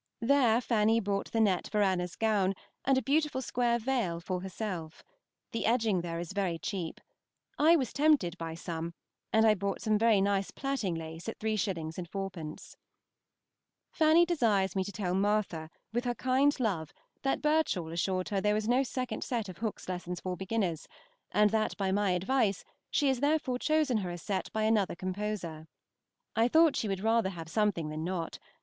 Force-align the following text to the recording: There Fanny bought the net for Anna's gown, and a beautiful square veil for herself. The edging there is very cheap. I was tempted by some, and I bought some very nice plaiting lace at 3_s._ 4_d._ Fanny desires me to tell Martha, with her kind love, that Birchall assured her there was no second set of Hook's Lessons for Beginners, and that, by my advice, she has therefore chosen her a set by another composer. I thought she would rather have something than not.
There 0.19 0.59
Fanny 0.61 0.99
bought 0.99 1.31
the 1.31 1.39
net 1.39 1.67
for 1.71 1.83
Anna's 1.83 2.15
gown, 2.15 2.55
and 2.85 2.97
a 2.97 3.03
beautiful 3.03 3.39
square 3.39 3.77
veil 3.77 4.19
for 4.19 4.41
herself. 4.41 5.03
The 5.51 5.67
edging 5.67 6.01
there 6.01 6.19
is 6.19 6.31
very 6.31 6.57
cheap. 6.57 6.99
I 7.59 7.75
was 7.75 7.93
tempted 7.93 8.35
by 8.39 8.55
some, 8.55 8.95
and 9.31 9.45
I 9.45 9.53
bought 9.53 9.79
some 9.79 9.99
very 9.99 10.19
nice 10.19 10.49
plaiting 10.49 10.95
lace 10.95 11.29
at 11.29 11.37
3_s._ 11.37 11.93
4_d._ 12.09 12.75
Fanny 13.91 14.25
desires 14.25 14.75
me 14.75 14.83
to 14.85 14.91
tell 14.91 15.13
Martha, 15.13 15.69
with 15.93 16.05
her 16.05 16.15
kind 16.15 16.59
love, 16.59 16.91
that 17.21 17.43
Birchall 17.43 17.91
assured 17.91 18.29
her 18.29 18.41
there 18.41 18.55
was 18.55 18.67
no 18.67 18.81
second 18.81 19.23
set 19.23 19.49
of 19.49 19.59
Hook's 19.59 19.87
Lessons 19.87 20.19
for 20.19 20.35
Beginners, 20.35 20.87
and 21.31 21.51
that, 21.51 21.77
by 21.77 21.91
my 21.91 22.13
advice, 22.13 22.63
she 22.89 23.07
has 23.09 23.19
therefore 23.19 23.59
chosen 23.59 23.97
her 23.97 24.09
a 24.09 24.17
set 24.17 24.51
by 24.51 24.63
another 24.63 24.95
composer. 24.95 25.67
I 26.35 26.47
thought 26.47 26.75
she 26.75 26.87
would 26.87 27.01
rather 27.01 27.29
have 27.29 27.47
something 27.47 27.89
than 27.89 28.03
not. 28.03 28.39